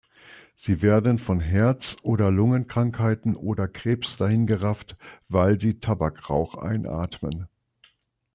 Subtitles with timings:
[0.55, 4.97] Sie werden von Herzoder Lungenkrankheiten oder Krebs dahingerafft,
[5.29, 7.47] weil sie Tabakrauch einatmen.